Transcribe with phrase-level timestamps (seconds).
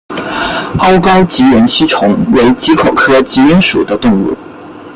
[0.79, 4.35] 凹睾棘缘吸虫为棘口科棘缘属的动物。